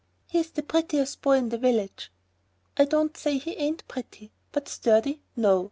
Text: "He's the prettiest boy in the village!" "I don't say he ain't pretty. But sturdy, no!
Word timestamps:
"He's 0.25 0.49
the 0.49 0.63
prettiest 0.63 1.21
boy 1.21 1.37
in 1.37 1.49
the 1.49 1.59
village!" 1.59 2.11
"I 2.75 2.85
don't 2.85 3.15
say 3.15 3.37
he 3.37 3.51
ain't 3.51 3.87
pretty. 3.87 4.31
But 4.51 4.67
sturdy, 4.67 5.21
no! 5.35 5.59